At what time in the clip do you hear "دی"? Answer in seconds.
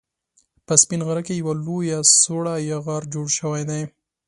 3.69-3.81